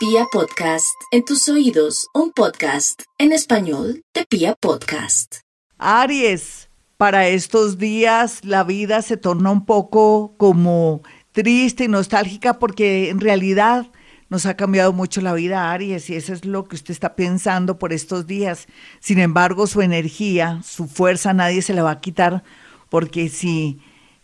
Pia 0.00 0.24
Podcast, 0.32 0.96
en 1.10 1.26
tus 1.26 1.46
oídos, 1.50 2.08
un 2.14 2.32
podcast 2.32 3.02
en 3.18 3.32
español 3.32 4.02
de 4.14 4.24
Pia 4.24 4.54
Podcast. 4.58 5.40
Aries, 5.76 6.70
para 6.96 7.28
estos 7.28 7.76
días 7.76 8.42
la 8.42 8.64
vida 8.64 9.02
se 9.02 9.18
torna 9.18 9.50
un 9.50 9.66
poco 9.66 10.36
como 10.38 11.02
triste 11.32 11.84
y 11.84 11.88
nostálgica 11.88 12.58
porque 12.58 13.10
en 13.10 13.20
realidad 13.20 13.92
nos 14.30 14.46
ha 14.46 14.56
cambiado 14.56 14.94
mucho 14.94 15.20
la 15.20 15.34
vida, 15.34 15.70
Aries, 15.70 16.08
y 16.08 16.14
eso 16.14 16.32
es 16.32 16.46
lo 16.46 16.64
que 16.64 16.76
usted 16.76 16.92
está 16.92 17.14
pensando 17.14 17.78
por 17.78 17.92
estos 17.92 18.26
días. 18.26 18.68
Sin 19.00 19.18
embargo, 19.18 19.66
su 19.66 19.82
energía, 19.82 20.62
su 20.64 20.88
fuerza, 20.88 21.34
nadie 21.34 21.60
se 21.60 21.74
la 21.74 21.82
va 21.82 21.90
a 21.90 22.00
quitar, 22.00 22.42
porque 22.88 23.28
si 23.28 23.80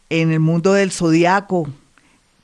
en 0.09 0.33
el 0.33 0.41
mundo 0.41 0.73
del 0.73 0.91
zodiaco, 0.91 1.69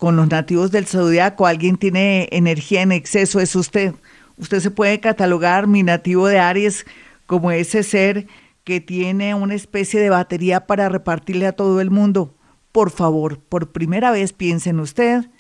con 0.02 0.16
los 0.16 0.28
nativos 0.28 0.72
del 0.72 0.88
zodiaco, 0.88 1.46
alguien 1.46 1.76
tiene 1.76 2.28
energía 2.32 2.82
en 2.82 2.90
exceso, 2.90 3.38
es 3.38 3.54
usted. 3.54 3.94
Usted 4.36 4.58
se 4.58 4.72
puede 4.72 4.98
catalogar, 4.98 5.68
mi 5.68 5.84
nativo 5.84 6.26
de 6.26 6.40
Aries, 6.40 6.86
como 7.26 7.52
ese 7.52 7.84
ser 7.84 8.26
que 8.64 8.80
tiene 8.80 9.36
una 9.36 9.54
especie 9.54 10.00
de 10.00 10.10
batería 10.10 10.66
para 10.66 10.88
repartirle 10.88 11.46
a 11.46 11.52
todo 11.52 11.80
el 11.80 11.93
mundo. 11.93 12.34
Por 12.72 12.90
favor, 12.90 13.38
por 13.38 13.70
primera 13.70 14.10
vez 14.10 14.32
piense 14.32 14.70
en 14.70 14.80
usted, 14.80 15.30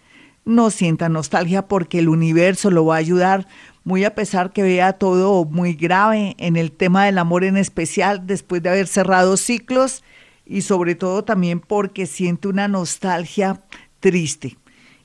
no 0.44 0.70
sienta 0.70 1.08
nostalgia 1.08 1.66
porque 1.66 1.98
el 1.98 2.08
universo 2.08 2.70
lo 2.70 2.86
va 2.86 2.94
a 2.94 2.98
ayudar, 2.98 3.48
muy 3.82 4.04
a 4.04 4.14
pesar 4.14 4.52
que 4.52 4.62
vea 4.62 4.92
todo 4.92 5.44
muy 5.44 5.74
grave 5.74 6.36
en 6.38 6.56
el 6.56 6.70
tema 6.70 7.06
del 7.06 7.18
amor 7.18 7.42
en 7.42 7.56
especial 7.56 8.28
después 8.28 8.62
de 8.62 8.68
haber 8.68 8.86
cerrado 8.86 9.36
ciclos 9.36 10.04
y 10.46 10.62
sobre 10.62 10.94
todo 10.94 11.24
también 11.24 11.58
porque 11.58 12.06
siente 12.06 12.46
una 12.46 12.68
nostalgia 12.68 13.60
triste. 14.02 14.58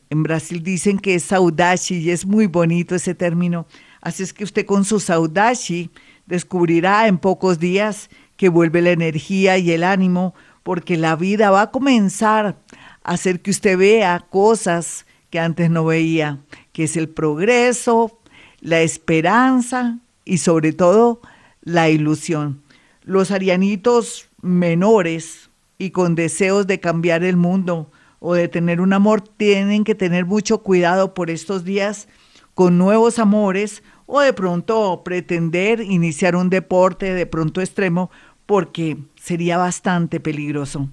En 0.09 0.23
Brasil 0.23 0.61
dicen 0.63 0.99
que 0.99 1.15
es 1.15 1.23
saudade 1.23 1.79
y 1.89 2.09
es 2.09 2.25
muy 2.25 2.47
bonito 2.47 2.95
ese 2.95 3.15
término. 3.15 3.67
Así 4.01 4.23
es 4.23 4.33
que 4.33 4.43
usted 4.43 4.65
con 4.65 4.83
su 4.83 4.99
saudade 4.99 5.89
descubrirá 6.25 7.07
en 7.07 7.17
pocos 7.17 7.59
días 7.59 8.09
que 8.35 8.49
vuelve 8.49 8.81
la 8.81 8.91
energía 8.91 9.57
y 9.57 9.71
el 9.71 9.83
ánimo, 9.83 10.33
porque 10.63 10.97
la 10.97 11.15
vida 11.15 11.51
va 11.51 11.61
a 11.61 11.71
comenzar 11.71 12.57
a 13.03 13.11
hacer 13.11 13.41
que 13.41 13.51
usted 13.51 13.77
vea 13.77 14.25
cosas 14.29 15.05
que 15.29 15.39
antes 15.39 15.69
no 15.69 15.85
veía, 15.85 16.39
que 16.73 16.85
es 16.85 16.97
el 16.97 17.09
progreso, 17.09 18.19
la 18.59 18.81
esperanza 18.81 19.99
y 20.25 20.39
sobre 20.39 20.73
todo 20.73 21.21
la 21.61 21.89
ilusión. 21.89 22.61
Los 23.03 23.31
arianitos 23.31 24.29
menores 24.41 25.49
y 25.77 25.91
con 25.91 26.15
deseos 26.15 26.67
de 26.67 26.79
cambiar 26.79 27.23
el 27.23 27.37
mundo 27.37 27.91
o 28.19 28.33
de 28.33 28.47
tener 28.47 28.81
un 28.81 28.93
amor 28.93 29.21
tienen 29.21 29.83
que 29.83 29.95
tener 29.95 30.25
mucho 30.25 30.59
cuidado 30.59 31.13
por 31.13 31.29
estos 31.29 31.63
días 31.63 32.07
con 32.53 32.77
nuevos 32.77 33.19
amores 33.19 33.83
o 34.05 34.21
de 34.21 34.33
pronto 34.33 35.03
pretender 35.03 35.81
iniciar 35.81 36.35
un 36.35 36.49
deporte 36.49 37.13
de 37.13 37.25
pronto 37.25 37.61
extremo 37.61 38.09
porque 38.45 38.97
sería 39.15 39.57
bastante 39.57 40.19
peligroso. 40.19 40.89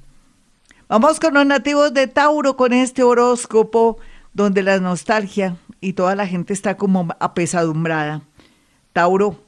Vamos 0.89 1.19
con 1.19 1.34
los 1.34 1.47
nativos 1.47 1.95
de 1.95 2.06
Tauro 2.06 2.56
con 2.56 2.72
este 2.72 3.02
horóscopo 3.02 3.98
donde 4.34 4.62
la 4.62 4.78
nostalgia 4.80 5.56
y 5.80 5.95
toda 5.95 6.14
la 6.17 6.27
gente 6.27 6.52
está 6.52 6.77
como 6.77 7.08
apesadumbrada. 7.20 8.22
Tauro, 8.92 9.41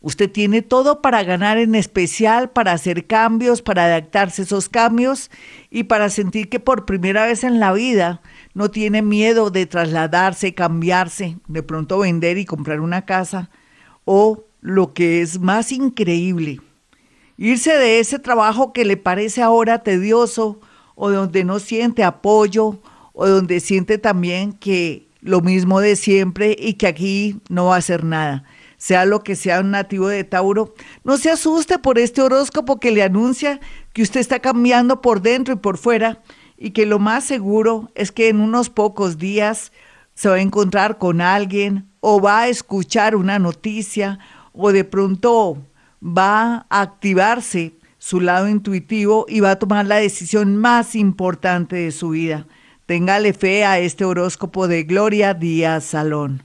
usted 0.00 0.30
tiene 0.30 0.62
todo 0.62 1.02
para 1.02 1.22
ganar, 1.24 1.58
en 1.58 1.74
especial 1.74 2.50
para 2.50 2.72
hacer 2.72 3.06
cambios, 3.06 3.62
para 3.62 3.84
adaptarse 3.84 4.42
a 4.42 4.44
esos 4.44 4.68
cambios 4.68 5.30
y 5.70 5.84
para 5.84 6.10
sentir 6.10 6.48
que 6.48 6.60
por 6.60 6.86
primera 6.86 7.24
vez 7.26 7.44
en 7.44 7.60
la 7.60 7.72
vida 7.72 8.20
no 8.54 8.70
tiene 8.70 9.02
miedo 9.02 9.50
de 9.50 9.66
trasladarse, 9.66 10.54
cambiarse, 10.54 11.38
de 11.48 11.62
pronto 11.62 11.98
vender 11.98 12.38
y 12.38 12.44
comprar 12.44 12.80
una 12.80 13.04
casa 13.04 13.50
o 14.04 14.44
lo 14.60 14.94
que 14.94 15.20
es 15.20 15.40
más 15.40 15.72
increíble, 15.72 16.60
irse 17.36 17.76
de 17.76 18.00
ese 18.00 18.18
trabajo 18.18 18.72
que 18.72 18.84
le 18.84 18.96
parece 18.96 19.42
ahora 19.42 19.82
tedioso 19.82 20.60
o 20.94 21.10
donde 21.10 21.44
no 21.44 21.58
siente 21.58 22.02
apoyo 22.02 22.80
o 23.12 23.26
donde 23.28 23.60
siente 23.60 23.98
también 23.98 24.52
que 24.52 25.06
lo 25.20 25.40
mismo 25.40 25.80
de 25.80 25.96
siempre 25.96 26.56
y 26.58 26.74
que 26.74 26.86
aquí 26.86 27.40
no 27.48 27.66
va 27.66 27.74
a 27.76 27.78
hacer 27.78 28.04
nada. 28.04 28.44
Sea 28.86 29.04
lo 29.04 29.24
que 29.24 29.34
sea 29.34 29.58
un 29.58 29.72
nativo 29.72 30.06
de 30.06 30.22
Tauro, 30.22 30.72
no 31.02 31.16
se 31.16 31.28
asuste 31.28 31.80
por 31.80 31.98
este 31.98 32.22
horóscopo 32.22 32.78
que 32.78 32.92
le 32.92 33.02
anuncia 33.02 33.58
que 33.92 34.02
usted 34.02 34.20
está 34.20 34.38
cambiando 34.38 35.00
por 35.00 35.22
dentro 35.22 35.54
y 35.54 35.56
por 35.56 35.76
fuera 35.76 36.22
y 36.56 36.70
que 36.70 36.86
lo 36.86 37.00
más 37.00 37.24
seguro 37.24 37.90
es 37.96 38.12
que 38.12 38.28
en 38.28 38.40
unos 38.40 38.70
pocos 38.70 39.18
días 39.18 39.72
se 40.14 40.28
va 40.28 40.36
a 40.36 40.40
encontrar 40.40 40.98
con 40.98 41.20
alguien 41.20 41.88
o 41.98 42.20
va 42.20 42.42
a 42.42 42.48
escuchar 42.48 43.16
una 43.16 43.40
noticia 43.40 44.20
o 44.52 44.70
de 44.70 44.84
pronto 44.84 45.58
va 46.00 46.64
a 46.70 46.80
activarse 46.82 47.72
su 47.98 48.20
lado 48.20 48.48
intuitivo 48.48 49.26
y 49.28 49.40
va 49.40 49.50
a 49.50 49.58
tomar 49.58 49.86
la 49.86 49.96
decisión 49.96 50.54
más 50.54 50.94
importante 50.94 51.74
de 51.74 51.90
su 51.90 52.10
vida. 52.10 52.46
Téngale 52.86 53.32
fe 53.32 53.64
a 53.64 53.80
este 53.80 54.04
horóscopo 54.04 54.68
de 54.68 54.84
Gloria 54.84 55.34
Díaz 55.34 55.86
Salón. 55.86 56.44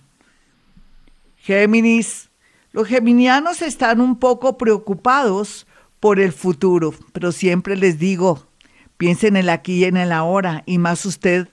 Géminis. 1.38 2.31
Los 2.74 2.88
geminianos 2.88 3.62
están 3.62 4.00
un 4.00 4.18
poco 4.18 4.58
preocupados 4.58 5.68
por 6.00 6.22
el 6.22 6.32
futuro, 6.32 6.94
pero 7.12 7.34
siempre 7.34 7.76
les 7.76 8.00
digo, 8.00 8.48
piensen 8.96 9.36
en 9.36 9.42
el 9.42 9.50
aquí 9.50 9.74
y 9.80 9.84
en 9.84 9.98
el 9.98 10.14
ahora, 10.14 10.64
y 10.66 10.78
más 10.78 11.06
usted, 11.06 11.50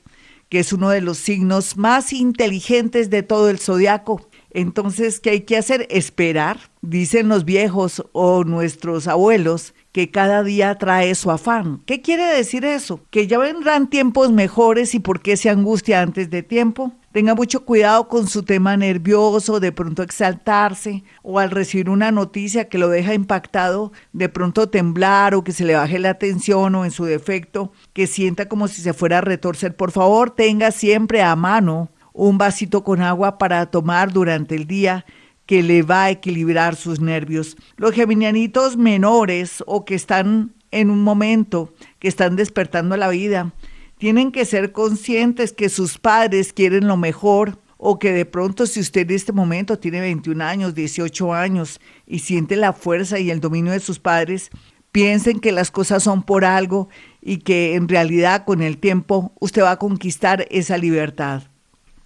que 0.49 0.61
es 0.61 0.73
uno 0.73 0.91
de 0.91 1.01
los 1.01 1.19
signos 1.19 1.77
más 1.77 2.13
inteligentes 2.13 3.11
de 3.11 3.25
todo 3.25 3.51
el 3.51 3.59
zodiaco. 3.59 4.28
Entonces, 4.51 5.21
¿qué 5.21 5.31
hay 5.31 5.41
que 5.43 5.57
hacer? 5.57 5.87
Esperar. 5.91 6.59
Dicen 6.81 7.29
los 7.29 7.45
viejos 7.45 8.05
o 8.13 8.45
nuestros 8.45 9.09
abuelos 9.09 9.75
que 9.93 10.11
cada 10.11 10.43
día 10.43 10.77
trae 10.77 11.15
su 11.15 11.31
afán. 11.31 11.83
¿Qué 11.87 12.03
quiere 12.03 12.25
decir 12.25 12.65
eso? 12.65 13.01
Que 13.11 13.27
ya 13.27 13.39
vendrán 13.39 13.91
tiempos 13.91 14.31
mejores 14.33 14.95
y 14.95 15.01
por 15.01 15.21
qué 15.21 15.37
se 15.37 15.51
angustia 15.51 16.03
antes 16.03 16.31
de 16.31 16.43
tiempo. 16.43 16.93
Tenga 17.13 17.35
mucho 17.35 17.65
cuidado 17.65 18.07
con 18.07 18.29
su 18.29 18.43
tema 18.43 18.77
nervioso, 18.77 19.61
de 19.61 19.73
pronto 19.73 20.03
exaltarse 20.03 21.05
o 21.23 21.39
al 21.39 21.51
recibir 21.51 21.89
una 21.89 22.13
noticia 22.13 22.69
que 22.69 22.79
lo 22.79 22.89
deja 22.89 23.15
impactado, 23.15 23.93
de 24.13 24.29
pronto 24.29 24.69
temblar 24.69 25.35
o 25.35 25.43
que 25.43 25.53
se 25.53 25.65
le 25.65 25.75
baje 25.75 25.99
la 25.99 26.15
tensión 26.15 26.75
o 26.75 26.85
en 26.85 26.91
su 26.91 27.07
defecto, 27.07 27.73
que 27.93 28.07
sienta 28.07 28.47
como 28.47 28.69
si 28.69 28.83
se 28.83 28.93
fuera 28.93 29.19
a 29.19 29.23
retorcer. 29.23 29.75
Por 29.75 29.91
favor, 29.91 30.31
tenga 30.31 30.71
siempre 30.71 31.23
a 31.23 31.35
mano 31.35 31.91
un 32.19 32.37
vasito 32.37 32.83
con 32.83 33.01
agua 33.01 33.39
para 33.39 33.67
tomar 33.67 34.13
durante 34.13 34.57
el 34.57 34.67
día 34.67 35.07
que 35.47 35.63
le 35.63 35.83
va 35.83 36.05
a 36.05 36.11
equilibrar 36.11 36.75
sus 36.75 37.01
nervios. 37.01 37.57
Los 37.77 37.93
geminianitos 37.93 38.77
menores 38.77 39.63
o 39.67 39.85
que 39.85 39.95
están 39.95 40.53
en 40.73 40.91
un 40.91 41.03
momento 41.03 41.73
que 42.01 42.09
están 42.09 42.35
despertando 42.35 42.97
la 42.97 43.09
vida, 43.09 43.55
tienen 43.99 44.33
que 44.33 44.45
ser 44.45 44.73
conscientes 44.73 45.53
que 45.53 45.69
sus 45.69 45.99
padres 45.99 46.53
quieren 46.53 46.89
lo 46.89 46.97
mejor 46.97 47.59
o 47.77 48.01
que 48.01 48.13
de 48.13 48.27
pronto 48.27 48.67
si 48.67 48.81
usted 48.81 49.09
en 49.09 49.17
este 49.17 49.33
momento 49.33 49.79
tiene 49.79 50.01
21 50.01 50.45
años, 50.45 50.75
18 50.75 51.33
años 51.33 51.81
y 52.05 52.19
siente 52.19 52.57
la 52.57 52.73
fuerza 52.73 53.21
y 53.21 53.31
el 53.31 53.41
dominio 53.41 53.73
de 53.73 53.81
sus 53.81 54.01
padres, 54.01 54.51
piensen 54.91 55.39
que 55.39 55.53
las 55.53 55.71
cosas 55.71 56.03
son 56.03 56.25
por 56.25 56.45
algo 56.45 56.89
y 57.23 57.39
que 57.39 57.77
en 57.77 57.89
realidad 57.89 58.45
con 58.45 58.61
el 58.61 58.79
tiempo 58.79 59.33
usted 59.39 59.63
va 59.63 59.71
a 59.71 59.79
conquistar 59.79 60.47
esa 60.51 60.77
libertad. 60.77 61.45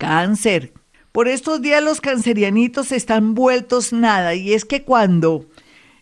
Cáncer. 0.03 0.73
Por 1.13 1.29
estos 1.29 1.63
días 1.63 1.81
los 1.81 2.01
cancerianitos 2.01 2.91
están 2.91 3.35
vueltos 3.35 3.93
nada 3.93 4.35
y 4.35 4.53
es 4.53 4.65
que 4.65 4.83
cuando 4.83 5.47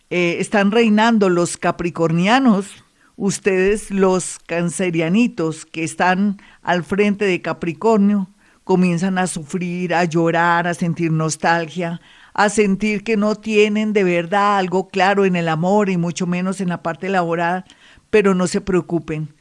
eh, 0.09 0.37
están 0.39 0.71
reinando 0.71 1.29
los 1.29 1.55
capricornianos, 1.55 2.83
ustedes 3.15 3.91
los 3.91 4.39
cancerianitos 4.47 5.67
que 5.67 5.83
están 5.83 6.41
al 6.63 6.83
frente 6.83 7.25
de 7.25 7.43
Capricornio 7.43 8.27
comienzan 8.63 9.19
a 9.19 9.27
sufrir, 9.27 9.93
a 9.93 10.03
llorar, 10.05 10.67
a 10.67 10.73
sentir 10.73 11.11
nostalgia, 11.11 12.01
a 12.33 12.49
sentir 12.49 13.03
que 13.03 13.17
no 13.17 13.35
tienen 13.35 13.93
de 13.93 14.03
verdad 14.03 14.57
algo 14.57 14.87
claro 14.87 15.25
en 15.25 15.35
el 15.35 15.47
amor 15.47 15.91
y 15.91 15.97
mucho 15.97 16.25
menos 16.25 16.59
en 16.59 16.69
la 16.69 16.81
parte 16.81 17.07
laboral, 17.07 17.65
pero 18.09 18.33
no 18.33 18.47
se 18.47 18.61
preocupen. 18.61 19.35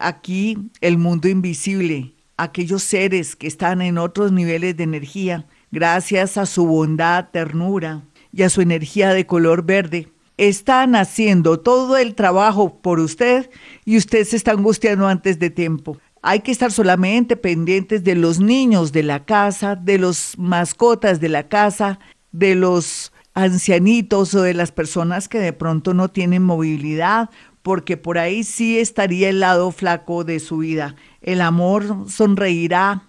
Aquí 0.00 0.58
el 0.80 0.98
mundo 0.98 1.28
invisible, 1.28 2.12
aquellos 2.42 2.82
seres 2.82 3.36
que 3.36 3.46
están 3.46 3.82
en 3.82 3.98
otros 3.98 4.32
niveles 4.32 4.76
de 4.76 4.84
energía, 4.84 5.46
gracias 5.70 6.38
a 6.38 6.46
su 6.46 6.66
bondad, 6.66 7.28
ternura 7.30 8.02
y 8.32 8.42
a 8.42 8.50
su 8.50 8.62
energía 8.62 9.12
de 9.12 9.26
color 9.26 9.64
verde, 9.64 10.08
están 10.38 10.94
haciendo 10.94 11.60
todo 11.60 11.98
el 11.98 12.14
trabajo 12.14 12.80
por 12.80 12.98
usted 12.98 13.50
y 13.84 13.98
usted 13.98 14.24
se 14.24 14.36
está 14.36 14.52
angustiando 14.52 15.06
antes 15.06 15.38
de 15.38 15.50
tiempo. 15.50 15.98
Hay 16.22 16.40
que 16.40 16.50
estar 16.50 16.72
solamente 16.72 17.36
pendientes 17.36 18.04
de 18.04 18.14
los 18.14 18.40
niños 18.40 18.92
de 18.92 19.02
la 19.02 19.24
casa, 19.24 19.76
de 19.76 19.98
los 19.98 20.38
mascotas 20.38 21.20
de 21.20 21.28
la 21.28 21.48
casa, 21.48 21.98
de 22.32 22.54
los 22.54 23.12
ancianitos 23.34 24.34
o 24.34 24.42
de 24.42 24.54
las 24.54 24.72
personas 24.72 25.28
que 25.28 25.38
de 25.38 25.52
pronto 25.52 25.94
no 25.94 26.08
tienen 26.08 26.42
movilidad, 26.42 27.30
porque 27.62 27.96
por 27.96 28.18
ahí 28.18 28.44
sí 28.44 28.78
estaría 28.78 29.28
el 29.28 29.40
lado 29.40 29.70
flaco 29.70 30.24
de 30.24 30.40
su 30.40 30.58
vida 30.58 30.96
el 31.22 31.40
amor 31.40 32.06
sonreirá 32.08 33.04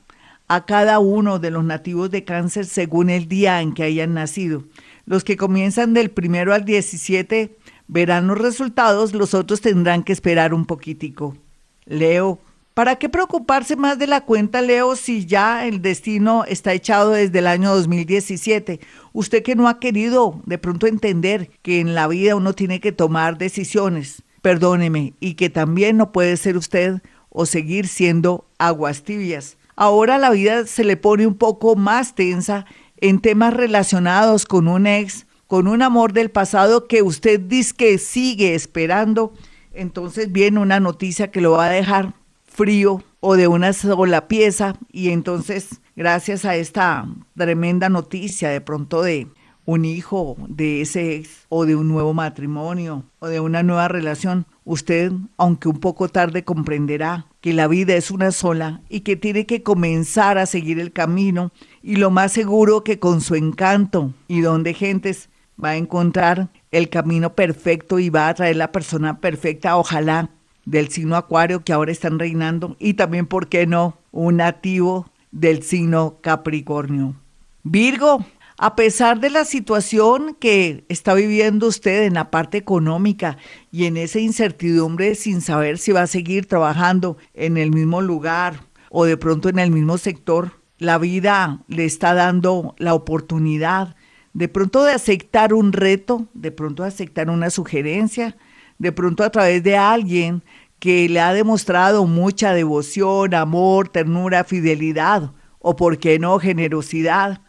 a 0.48 0.65
cada 0.65 1.00
uno 1.00 1.39
de 1.39 1.51
los 1.51 1.63
nativos 1.63 2.12
de 2.12 2.24
cáncer 2.24 2.65
según 2.65 3.09
el 3.09 3.27
día 3.27 3.62
en 3.62 3.74
que 3.74 3.83
hayan 3.83 4.13
nacido. 4.13 4.63
Los 5.06 5.24
que 5.24 5.38
comienzan 5.38 5.94
del 5.94 6.12
primero 6.12 6.53
al 6.53 6.65
17 6.65 7.56
verán 7.88 8.27
los 8.27 8.38
resultados, 8.38 9.13
los 9.13 9.33
otros 9.33 9.62
tendrán 9.62 10.03
que 10.03 10.13
esperar 10.13 10.54
un 10.54 10.65
poquitico. 10.65 11.38
Leo, 11.86 12.39
¿para 12.74 12.97
qué 12.97 13.07
preocuparse 13.07 13.75
más 13.77 13.97
de 13.97 14.07
la 14.07 14.21
cuenta, 14.21 14.62
Leo, 14.62 14.95
si 14.95 15.25
ya 15.25 15.65
el 15.65 15.81
destino 15.81 16.44
está 16.45 16.74
echado 16.74 17.12
desde 17.12 17.39
el 17.39 17.47
año 17.47 17.74
2017? 17.74 18.81
Usted 19.13 19.44
que 19.44 19.56
no 19.56 19.69
ha 19.69 19.80
querido 19.80 20.42
de 20.45 20.57
pronto 20.57 20.86
entender 20.86 21.50
que 21.62 21.80
en 21.80 21.95
la 21.95 22.07
vida 22.07 22.36
uno 22.36 22.54
tiene 22.54 22.81
que 22.81 22.92
tomar 22.92 23.38
decisiones, 23.38 24.24
perdóneme, 24.41 25.13
y 25.19 25.35
que 25.35 25.49
también 25.49 25.97
no 25.97 26.11
puede 26.11 26.38
ser 26.38 26.57
usted 26.57 27.01
o 27.29 27.45
seguir 27.45 27.88
siendo 27.88 28.45
aguas 28.57 29.03
tibias. 29.03 29.57
Ahora 29.75 30.17
la 30.17 30.29
vida 30.31 30.65
se 30.67 30.83
le 30.83 30.97
pone 30.97 31.25
un 31.25 31.35
poco 31.35 31.75
más 31.75 32.13
tensa 32.13 32.65
en 32.97 33.19
temas 33.19 33.53
relacionados 33.53 34.45
con 34.45 34.67
un 34.67 34.85
ex, 34.85 35.25
con 35.47 35.67
un 35.67 35.81
amor 35.81 36.13
del 36.13 36.29
pasado 36.29 36.88
que 36.88 37.01
usted 37.01 37.39
dice 37.39 37.73
que 37.75 37.97
sigue 37.97 38.53
esperando. 38.53 39.33
Entonces 39.73 40.31
viene 40.31 40.59
una 40.59 40.79
noticia 40.79 41.31
que 41.31 41.41
lo 41.41 41.51
va 41.51 41.65
a 41.65 41.69
dejar 41.69 42.13
frío 42.45 43.03
o 43.21 43.37
de 43.37 43.47
una 43.47 43.73
sola 43.73 44.27
pieza 44.27 44.75
y 44.91 45.09
entonces 45.09 45.81
gracias 45.95 46.44
a 46.44 46.55
esta 46.55 47.07
tremenda 47.35 47.89
noticia 47.89 48.49
de 48.49 48.61
pronto 48.61 49.01
de 49.01 49.27
un 49.65 49.85
hijo 49.85 50.37
de 50.47 50.81
ese 50.81 51.15
ex 51.15 51.45
o 51.49 51.65
de 51.65 51.75
un 51.75 51.87
nuevo 51.87 52.13
matrimonio 52.13 53.03
o 53.19 53.27
de 53.27 53.39
una 53.39 53.63
nueva 53.63 53.87
relación, 53.87 54.45
usted, 54.65 55.11
aunque 55.37 55.69
un 55.69 55.79
poco 55.79 56.09
tarde, 56.09 56.43
comprenderá 56.43 57.27
que 57.41 57.53
la 57.53 57.67
vida 57.67 57.95
es 57.95 58.11
una 58.11 58.31
sola 58.31 58.81
y 58.89 59.01
que 59.01 59.15
tiene 59.15 59.45
que 59.45 59.63
comenzar 59.63 60.37
a 60.37 60.45
seguir 60.45 60.79
el 60.79 60.91
camino 60.91 61.51
y 61.81 61.95
lo 61.97 62.11
más 62.11 62.31
seguro 62.31 62.83
que 62.83 62.99
con 62.99 63.21
su 63.21 63.35
encanto 63.35 64.13
y 64.27 64.41
don 64.41 64.63
de 64.63 64.73
gentes 64.73 65.29
va 65.63 65.69
a 65.69 65.77
encontrar 65.77 66.49
el 66.71 66.89
camino 66.89 67.35
perfecto 67.35 67.99
y 67.99 68.09
va 68.09 68.29
a 68.29 68.33
traer 68.33 68.55
la 68.55 68.71
persona 68.71 69.19
perfecta, 69.19 69.77
ojalá, 69.77 70.29
del 70.65 70.89
signo 70.89 71.15
acuario 71.15 71.63
que 71.63 71.73
ahora 71.73 71.91
están 71.91 72.19
reinando 72.19 72.75
y 72.79 72.93
también, 72.93 73.25
¿por 73.27 73.47
qué 73.47 73.65
no?, 73.65 73.97
un 74.11 74.37
nativo 74.37 75.09
del 75.31 75.63
signo 75.63 76.17
Capricornio. 76.21 77.15
Virgo, 77.63 78.25
a 78.61 78.75
pesar 78.75 79.19
de 79.19 79.31
la 79.31 79.43
situación 79.43 80.37
que 80.39 80.85
está 80.87 81.15
viviendo 81.15 81.65
usted 81.65 82.03
en 82.03 82.13
la 82.13 82.29
parte 82.29 82.59
económica 82.59 83.39
y 83.71 83.85
en 83.85 83.97
esa 83.97 84.19
incertidumbre 84.19 85.15
sin 85.15 85.41
saber 85.41 85.79
si 85.79 85.91
va 85.91 86.03
a 86.03 86.07
seguir 86.07 86.45
trabajando 86.45 87.17
en 87.33 87.57
el 87.57 87.71
mismo 87.71 88.03
lugar 88.03 88.67
o 88.91 89.05
de 89.05 89.17
pronto 89.17 89.49
en 89.49 89.57
el 89.57 89.71
mismo 89.71 89.97
sector, 89.97 90.61
la 90.77 90.99
vida 90.99 91.63
le 91.69 91.85
está 91.85 92.13
dando 92.13 92.75
la 92.77 92.93
oportunidad 92.93 93.95
de 94.33 94.47
pronto 94.47 94.83
de 94.83 94.91
aceptar 94.91 95.55
un 95.55 95.73
reto, 95.73 96.27
de 96.35 96.51
pronto 96.51 96.83
de 96.83 96.89
aceptar 96.89 97.31
una 97.31 97.49
sugerencia, 97.49 98.37
de 98.77 98.91
pronto 98.91 99.23
a 99.23 99.31
través 99.31 99.63
de 99.63 99.75
alguien 99.75 100.43
que 100.77 101.09
le 101.09 101.19
ha 101.19 101.33
demostrado 101.33 102.05
mucha 102.05 102.53
devoción, 102.53 103.33
amor, 103.33 103.89
ternura, 103.89 104.43
fidelidad 104.43 105.31
o, 105.57 105.75
por 105.75 105.97
qué 105.97 106.19
no, 106.19 106.37
generosidad 106.37 107.41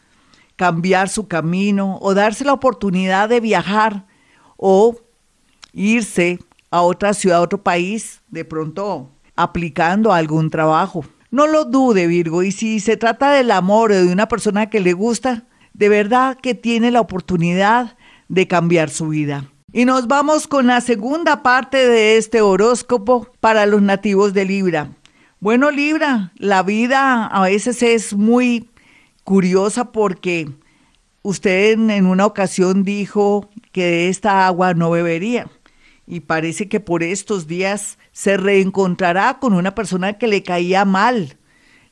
cambiar 0.56 1.08
su 1.08 1.28
camino 1.28 1.98
o 2.00 2.14
darse 2.14 2.44
la 2.44 2.52
oportunidad 2.52 3.28
de 3.28 3.40
viajar 3.40 4.06
o 4.56 4.96
irse 5.72 6.38
a 6.70 6.82
otra 6.82 7.14
ciudad, 7.14 7.38
a 7.38 7.42
otro 7.42 7.62
país, 7.62 8.22
de 8.28 8.44
pronto 8.44 9.10
aplicando 9.36 10.12
algún 10.12 10.50
trabajo. 10.50 11.04
No 11.30 11.46
lo 11.46 11.64
dude, 11.64 12.06
Virgo, 12.06 12.42
y 12.42 12.52
si 12.52 12.80
se 12.80 12.96
trata 12.96 13.32
del 13.32 13.50
amor 13.50 13.92
o 13.92 13.94
de 13.94 14.12
una 14.12 14.28
persona 14.28 14.68
que 14.68 14.80
le 14.80 14.92
gusta, 14.92 15.44
de 15.72 15.88
verdad 15.88 16.36
que 16.40 16.54
tiene 16.54 16.90
la 16.90 17.00
oportunidad 17.00 17.96
de 18.28 18.46
cambiar 18.46 18.90
su 18.90 19.08
vida. 19.08 19.46
Y 19.72 19.86
nos 19.86 20.06
vamos 20.06 20.46
con 20.46 20.66
la 20.66 20.82
segunda 20.82 21.42
parte 21.42 21.88
de 21.88 22.18
este 22.18 22.42
horóscopo 22.42 23.28
para 23.40 23.64
los 23.64 23.80
nativos 23.80 24.34
de 24.34 24.44
Libra. 24.44 24.90
Bueno, 25.40 25.70
Libra, 25.70 26.32
la 26.36 26.62
vida 26.62 27.26
a 27.26 27.42
veces 27.42 27.82
es 27.82 28.14
muy 28.14 28.68
curiosa 29.24 29.92
porque 29.92 30.48
usted 31.22 31.72
en 31.72 32.06
una 32.06 32.26
ocasión 32.26 32.82
dijo 32.84 33.48
que 33.72 33.84
de 33.84 34.08
esta 34.08 34.46
agua 34.46 34.74
no 34.74 34.90
bebería 34.90 35.50
y 36.06 36.20
parece 36.20 36.68
que 36.68 36.80
por 36.80 37.02
estos 37.02 37.46
días 37.46 37.98
se 38.12 38.36
reencontrará 38.36 39.38
con 39.38 39.54
una 39.54 39.74
persona 39.74 40.14
que 40.18 40.26
le 40.26 40.42
caía 40.42 40.84
mal, 40.84 41.36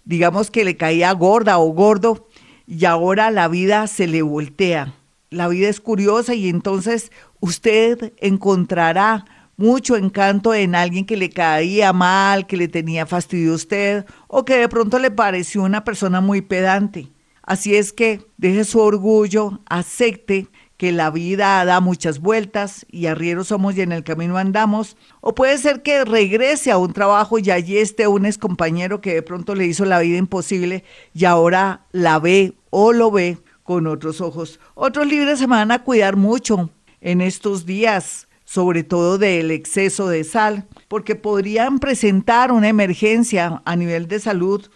digamos 0.05 0.51
que 0.51 0.65
le 0.65 0.77
caía 0.77 1.13
gorda 1.13 1.59
o 1.59 1.69
gordo 1.73 2.29
y 2.67 2.85
ahora 2.85 3.31
la 3.31 3.49
vida 3.49 3.87
se 3.87 4.07
le 4.07 4.23
voltea. 4.23 4.95
La 5.31 5.47
vida 5.47 5.69
es 5.69 5.81
curiosa 5.81 6.35
y 6.35 6.49
entonces 6.49 7.13
usted 7.39 8.13
encontrará 8.19 9.25
mucho 9.57 9.97
encanto 9.97 10.55
en 10.55 10.75
alguien 10.75 11.05
que 11.05 11.17
le 11.17 11.31
caía 11.31 11.93
mal, 11.93 12.47
que 12.47 12.57
le 12.57 12.67
tenía 12.67 13.07
fastidio 13.07 13.53
a 13.53 13.57
usted 13.57 14.07
o 14.27 14.45
que 14.45 14.57
de 14.57 14.69
pronto 14.69 14.99
le 14.99 15.11
pareció 15.11 15.63
una 15.63 15.85
persona 15.85 16.21
muy 16.21 16.41
pedante. 16.41 17.09
Así 17.51 17.75
es 17.75 17.93
que 17.93 18.21
deje 18.37 18.63
su 18.63 18.79
orgullo, 18.79 19.59
acepte 19.69 20.47
que 20.77 20.93
la 20.93 21.11
vida 21.11 21.65
da 21.65 21.81
muchas 21.81 22.21
vueltas 22.21 22.87
y 22.89 23.07
arrieros 23.07 23.49
somos 23.49 23.77
y 23.77 23.81
en 23.81 23.91
el 23.91 24.05
camino 24.05 24.39
andamos. 24.39 24.97
O 25.21 25.35
puede 25.35 25.59
ser 25.59 25.83
que 25.83 26.05
regrese 26.05 26.71
a 26.71 26.79
un 26.79 26.93
trabajo 26.93 27.41
y 27.41 27.51
allí 27.51 27.79
esté 27.79 28.07
un 28.07 28.25
ex 28.25 28.39
compañero 28.39 29.01
que 29.01 29.15
de 29.15 29.23
pronto 29.23 29.57
le 29.57 29.67
hizo 29.67 29.85
la 29.85 29.99
vida 29.99 30.17
imposible 30.17 30.85
y 31.13 31.25
ahora 31.25 31.87
la 31.91 32.21
ve 32.21 32.55
o 32.71 32.93
lo 32.93 33.11
ve 33.11 33.39
con 33.65 33.89
otros 33.89 34.21
ojos. 34.21 34.61
Otros 34.77 35.09
libres 35.09 35.41
se 35.41 35.49
van 35.49 35.73
a 35.73 35.83
cuidar 35.83 36.15
mucho 36.15 36.71
en 37.01 37.21
estos 37.21 37.67
días, 37.67 38.29
sobre 38.45 38.85
todo 38.85 39.19
del 39.19 39.51
exceso 39.51 40.07
de 40.07 40.23
sal, 40.23 40.69
porque 40.87 41.17
podrían 41.17 41.81
presentar 41.81 42.53
una 42.53 42.69
emergencia 42.69 43.61
a 43.65 43.75
nivel 43.75 44.07
de 44.07 44.21
salud 44.21 44.71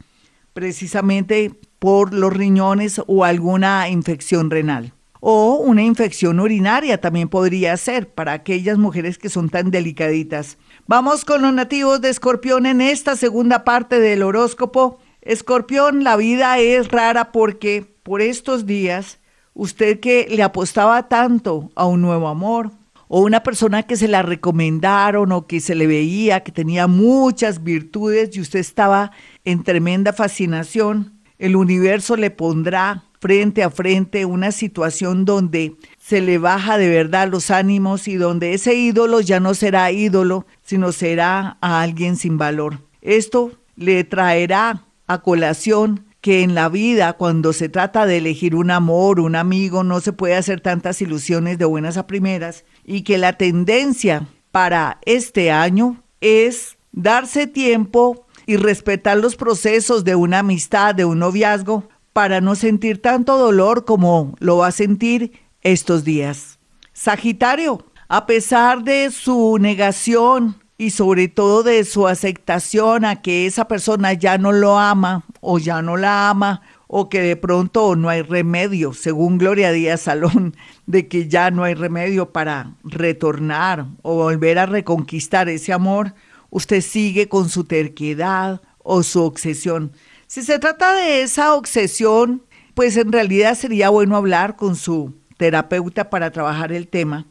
precisamente 0.55 1.53
por 1.85 2.15
los 2.15 2.33
riñones 2.33 3.03
o 3.07 3.27
alguna 3.27 3.91
infección 3.91 4.49
renal. 4.49 4.95
O 5.21 5.57
una 5.57 5.83
infección 5.83 6.41
urinaria 6.41 6.99
también 6.99 7.29
podría 7.29 7.77
ser 7.77 8.09
para 8.09 8.33
aquellas 8.33 8.79
mujeres 8.79 9.19
que 9.19 9.29
son 9.29 9.51
tan 9.51 9.71
delicaditas. 9.71 10.57
Vamos 10.87 11.27
con 11.27 11.43
los 11.43 11.53
nativos 11.53 12.01
de 12.01 12.09
Escorpión 12.09 12.65
en 12.65 12.81
esta 12.81 13.17
segunda 13.17 13.65
parte 13.65 14.01
del 14.01 14.23
horóscopo. 14.23 14.99
Escorpión, 15.21 16.05
la 16.05 16.17
vida 16.17 16.59
es 16.59 16.89
rara 16.89 17.33
porque 17.33 17.85
por 18.03 18.23
estos 18.23 18.65
días 18.65 19.19
usted 19.53 20.01
que 20.01 20.27
le 20.31 20.43
apostaba 20.43 21.11
tanto 21.11 21.70
a 21.75 21.85
un 21.85 22.01
nuevo 22.01 22.29
amor, 22.29 22.70
o 23.08 23.20
una 23.20 23.43
persona 23.43 23.82
que 23.82 23.97
se 23.99 24.08
la 24.08 24.23
recomendaron 24.23 25.32
o 25.32 25.47
que 25.47 25.61
se 25.61 25.75
le 25.75 25.87
veía 25.87 26.41
que 26.41 26.51
tenía 26.51 26.87
muchas 26.87 27.63
virtudes 27.63 28.35
y 28.35 28.41
usted 28.41 28.61
estaba 28.61 29.13
en 29.44 29.63
tremenda 29.63 30.15
fascinación, 30.15 31.14
el 31.38 31.56
universo 31.56 32.17
le 32.17 32.31
pondrá 32.31 33.05
frente 33.20 33.62
a 33.62 33.70
frente 33.70 34.26
una 34.26 34.53
situación 34.53 35.24
donde 35.24 35.76
se 35.98 36.20
le 36.20 36.38
baja 36.38 36.76
de 36.76 36.88
verdad 36.88 37.29
los 37.29 37.50
ánimos 37.50 38.06
y 38.06 38.17
donde 38.17 38.53
ese 38.53 38.74
ídolo 38.74 39.20
ya 39.20 39.41
no 39.41 39.55
será 39.55 39.91
ídolo, 39.91 40.46
sino 40.62 40.93
será 40.93 41.56
a 41.60 41.81
alguien 41.81 42.17
sin 42.17 42.36
valor. 42.36 42.81
Esto 43.00 43.53
le 43.76 44.05
traerá 44.05 44.84
a 45.06 45.22
colación 45.22 46.05
que 46.20 46.43
en 46.43 46.55
la 46.55 46.69
vida, 46.69 47.14
cuando 47.14 47.53
se 47.53 47.69
trata 47.69 48.06
de 48.06 48.17
elegir 48.19 48.55
un 48.55 48.70
amor, 48.70 49.20
un 49.20 49.36
amigo, 49.36 49.84
no 49.84 50.00
se 50.00 50.12
puede 50.12 50.36
hacer 50.36 50.60
tantas 50.60 51.03
ilusiones 51.03 51.58
de 51.58 51.67
buenas 51.67 51.96
a 51.96 52.06
primeras 52.06 52.64
y 52.84 53.03
que 53.03 53.19
la 53.19 53.34
tendencia 53.34 54.26
para 54.50 54.98
este 55.05 55.50
año 55.50 56.03
es 56.20 56.79
darse 56.93 57.46
tiempo 57.46 58.26
y 58.46 58.56
respetar 58.56 59.19
los 59.19 59.36
procesos 59.36 60.05
de 60.05 60.15
una 60.15 60.41
amistad, 60.41 60.94
de 60.94 61.05
un 61.05 61.19
noviazgo, 61.19 61.89
para 62.13 62.41
no 62.41 62.55
sentir 62.55 63.03
tanto 63.03 63.36
dolor 63.36 63.84
como 63.84 64.34
lo 64.39 64.58
va 64.58 64.69
a 64.69 64.72
sentir 64.72 65.32
estos 65.63 66.05
días. 66.05 66.58
Sagitario, 66.93 67.86
a 68.08 68.27
pesar 68.27 68.84
de 68.84 69.10
su 69.10 69.58
negación 69.58 70.56
y 70.79 70.91
sobre 70.91 71.29
todo 71.29 71.63
de 71.63 71.84
su 71.84 72.06
aceptación 72.06 73.05
a 73.05 73.22
que 73.22 73.46
esa 73.46 73.67
persona 73.67 74.13
ya 74.13 74.39
no 74.39 74.53
lo 74.53 74.79
ama 74.79 75.24
o 75.41 75.58
ya 75.58 75.82
no 75.82 75.96
la 75.96 76.31
ama 76.31 76.63
o 76.86 77.08
que 77.08 77.20
de 77.20 77.36
pronto 77.36 77.96
no 77.96 78.08
hay 78.08 78.22
remedio, 78.22 78.93
según 78.93 79.39
Gloria 79.39 79.72
Díaz 79.72 80.03
Salón, 80.03 80.55
de 80.86 81.08
que 81.08 81.29
ya 81.29 81.51
no 81.51 81.65
hay 81.65 81.74
remedio 81.74 82.31
para 82.31 82.74
retornar 82.84 83.86
o 84.03 84.15
volver 84.15 84.58
a 84.58 84.67
reconquistar 84.67 85.48
ese 85.48 85.72
amor, 85.72 86.15
usted 86.55 86.82
sigue 86.82 87.29
con 87.29 87.49
su 87.49 87.65
terquedad 87.65 88.63
o 88.79 89.03
su 89.03 89.23
obsesión. 89.23 89.91
Si 90.29 90.43
se 90.43 90.61
trata 90.61 90.94
de 90.94 91.23
esa 91.23 91.55
obsesión, 91.55 92.44
pues 92.75 92.96
en 92.96 93.11
realidad 93.11 93.56
sería 93.56 93.89
bueno 93.89 94.17
hablar 94.17 94.55
con 94.55 94.77
su 94.77 95.15
terapeuta 95.37 96.11
para 96.11 96.31
trabajar 96.31 96.70
el 96.70 96.87
tema. 96.87 97.27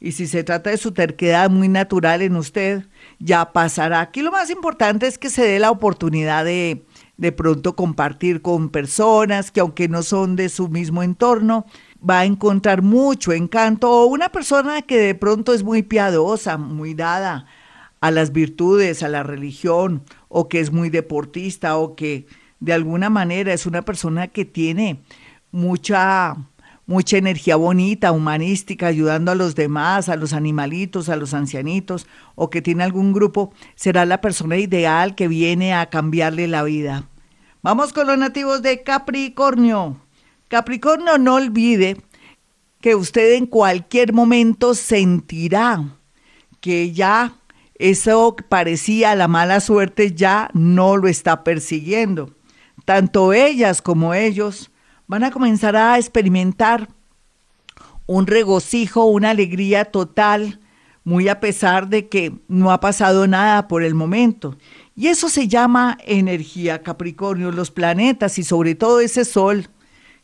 Y 0.00 0.12
si 0.12 0.26
se 0.26 0.42
trata 0.42 0.70
de 0.70 0.78
su 0.78 0.92
terquedad 0.92 1.50
muy 1.50 1.68
natural 1.68 2.22
en 2.22 2.34
usted, 2.34 2.86
ya 3.18 3.52
pasará. 3.52 4.00
Aquí 4.00 4.22
lo 4.22 4.32
más 4.32 4.48
importante 4.48 5.06
es 5.06 5.18
que 5.18 5.28
se 5.28 5.44
dé 5.44 5.58
la 5.58 5.70
oportunidad 5.70 6.46
de 6.46 6.82
de 7.18 7.30
pronto 7.30 7.76
compartir 7.76 8.40
con 8.40 8.70
personas 8.70 9.50
que 9.50 9.60
aunque 9.60 9.86
no 9.86 10.02
son 10.02 10.34
de 10.34 10.48
su 10.48 10.68
mismo 10.68 11.02
entorno, 11.02 11.66
va 11.98 12.20
a 12.20 12.24
encontrar 12.24 12.80
mucho 12.80 13.32
encanto 13.32 13.90
o 13.90 14.06
una 14.06 14.30
persona 14.30 14.80
que 14.82 14.98
de 14.98 15.14
pronto 15.14 15.52
es 15.52 15.62
muy 15.62 15.82
piadosa, 15.82 16.56
muy 16.56 16.94
dada 16.94 17.46
a 18.02 18.10
las 18.10 18.32
virtudes, 18.32 19.04
a 19.04 19.08
la 19.08 19.22
religión, 19.22 20.02
o 20.28 20.48
que 20.48 20.58
es 20.58 20.72
muy 20.72 20.90
deportista, 20.90 21.76
o 21.76 21.94
que 21.94 22.26
de 22.58 22.72
alguna 22.72 23.10
manera 23.10 23.52
es 23.52 23.64
una 23.64 23.82
persona 23.82 24.26
que 24.26 24.44
tiene 24.44 25.00
mucha 25.52 26.36
mucha 26.84 27.16
energía 27.16 27.54
bonita, 27.54 28.10
humanística, 28.10 28.88
ayudando 28.88 29.30
a 29.30 29.36
los 29.36 29.54
demás, 29.54 30.08
a 30.08 30.16
los 30.16 30.32
animalitos, 30.32 31.08
a 31.08 31.16
los 31.16 31.32
ancianitos, 31.32 32.08
o 32.34 32.50
que 32.50 32.60
tiene 32.60 32.82
algún 32.82 33.12
grupo, 33.12 33.54
será 33.76 34.04
la 34.04 34.20
persona 34.20 34.56
ideal 34.56 35.14
que 35.14 35.28
viene 35.28 35.72
a 35.72 35.86
cambiarle 35.86 36.48
la 36.48 36.64
vida. 36.64 37.08
Vamos 37.62 37.92
con 37.92 38.08
los 38.08 38.18
nativos 38.18 38.62
de 38.62 38.82
Capricornio. 38.82 39.96
Capricornio, 40.48 41.18
no 41.18 41.36
olvide 41.36 41.98
que 42.80 42.96
usted 42.96 43.34
en 43.34 43.46
cualquier 43.46 44.12
momento 44.12 44.74
sentirá 44.74 45.84
que 46.60 46.92
ya 46.92 47.34
eso 47.74 48.36
parecía 48.48 49.14
la 49.14 49.28
mala 49.28 49.60
suerte 49.60 50.12
ya 50.12 50.50
no 50.52 50.96
lo 50.96 51.08
está 51.08 51.44
persiguiendo. 51.44 52.34
Tanto 52.84 53.32
ellas 53.32 53.82
como 53.82 54.14
ellos 54.14 54.70
van 55.06 55.24
a 55.24 55.30
comenzar 55.30 55.76
a 55.76 55.98
experimentar 55.98 56.88
un 58.06 58.26
regocijo, 58.26 59.04
una 59.04 59.30
alegría 59.30 59.86
total, 59.86 60.60
muy 61.04 61.28
a 61.28 61.40
pesar 61.40 61.88
de 61.88 62.08
que 62.08 62.32
no 62.48 62.70
ha 62.70 62.80
pasado 62.80 63.26
nada 63.26 63.68
por 63.68 63.82
el 63.82 63.94
momento. 63.94 64.56
Y 64.94 65.08
eso 65.08 65.28
se 65.28 65.48
llama 65.48 65.98
energía 66.04 66.82
Capricornio, 66.82 67.50
los 67.50 67.70
planetas 67.70 68.38
y 68.38 68.44
sobre 68.44 68.74
todo 68.74 69.00
ese 69.00 69.24
sol 69.24 69.68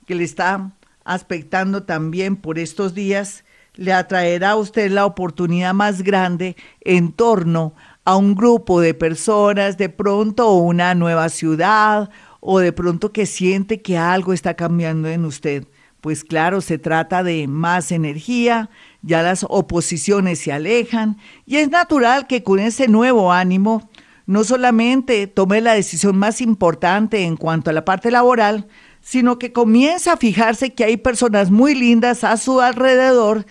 que 0.07 0.15
le 0.15 0.25
está 0.25 0.73
aspectando 1.05 1.85
también 1.85 2.37
por 2.37 2.59
estos 2.59 2.95
días, 2.95 3.45
le 3.79 3.93
atraerá 3.93 4.51
a 4.51 4.57
usted 4.57 4.91
la 4.91 5.07
oportunidad 5.07 5.73
más 5.73 6.03
grande 6.03 6.57
en 6.81 7.13
torno 7.13 7.75
a 8.05 8.17
un 8.17 8.35
grupo 8.35 8.81
de 8.81 8.93
personas, 8.93 9.79
de 9.79 9.89
pronto 9.89 10.53
una 10.55 10.97
nueva 10.97 11.29
ciudad 11.29 12.11
o 12.41 12.59
de 12.59 12.73
pronto 12.73 13.13
que 13.13 13.25
siente 13.25 13.81
que 13.81 13.97
algo 13.97 14.33
está 14.33 14.55
cambiando 14.55 15.09
en 15.09 15.25
usted. 15.25 15.69
Pues 16.01 16.25
claro, 16.25 16.61
se 16.61 16.79
trata 16.79 17.23
de 17.23 17.47
más 17.47 17.93
energía, 17.93 18.69
ya 19.03 19.23
las 19.23 19.47
oposiciones 19.49 20.41
se 20.41 20.53
alejan 20.53 21.17
y 21.47 21.57
es 21.57 21.71
natural 21.71 22.27
que 22.27 22.43
con 22.43 22.59
ese 22.59 22.89
nuevo 22.89 23.33
ánimo 23.33 23.89
no 24.27 24.43
solamente 24.43 25.29
tome 25.29 25.61
la 25.61 25.75
decisión 25.75 26.17
más 26.17 26.41
importante 26.41 27.23
en 27.23 27.37
cuanto 27.37 27.71
a 27.71 27.73
la 27.73 27.85
parte 27.85 28.11
laboral, 28.11 28.67
sino 29.01 29.39
que 29.39 29.53
comienza 29.53 30.15
a 30.15 30.17
fijarse 30.17 30.75
que 30.75 30.85
hay 30.85 30.97
personas 30.97 31.53
muy 31.53 31.77
lindas 31.77 32.25
a 32.25 32.37
su 32.37 32.61
alrededor 32.61 33.47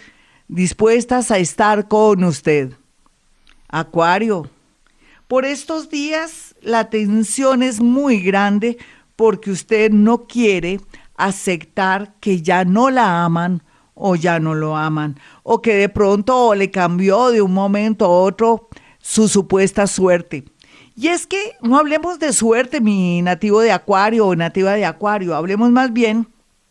dispuestas 0.48 1.32
a 1.32 1.38
estar 1.38 1.88
con 1.88 2.24
usted. 2.24 2.74
Acuario, 3.70 4.50
por 5.28 5.46
estos 5.46 5.90
días 5.90 6.56
la 6.62 6.90
tensión 6.90 7.64
es 7.64 7.82
muy 7.82 8.22
grande 8.22 8.78
porque 9.16 9.52
usted 9.52 9.92
no 9.92 10.26
quiere 10.26 10.80
aceptar 11.16 12.14
que 12.20 12.42
ya 12.42 12.64
no 12.64 12.90
la 12.90 13.26
aman 13.26 13.64
o 13.94 14.16
ya 14.16 14.40
no 14.40 14.54
lo 14.54 14.78
aman, 14.78 15.20
o 15.42 15.62
que 15.62 15.74
de 15.74 15.90
pronto 15.90 16.54
le 16.54 16.70
cambió 16.70 17.32
de 17.32 17.42
un 17.42 17.52
momento 17.52 18.06
a 18.06 18.10
otro 18.10 18.70
su 19.00 19.28
supuesta 19.28 19.88
suerte. 19.88 20.46
Y 20.96 21.08
es 21.08 21.26
que 21.26 21.54
no 21.62 21.78
hablemos 21.78 22.20
de 22.20 22.32
suerte, 22.32 22.80
mi 22.80 23.22
nativo 23.24 23.60
de 23.62 23.72
Acuario 23.72 24.28
o 24.28 24.36
nativa 24.36 24.74
de 24.74 24.86
Acuario, 24.86 25.36
hablemos 25.36 25.72
más 25.72 25.92
bien 25.94 26.28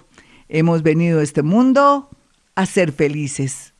hemos 0.50 0.82
venido 0.82 1.20
a 1.20 1.22
este 1.22 1.42
mundo 1.42 2.10
a 2.54 2.66
ser 2.66 2.92
felices. 2.92 3.72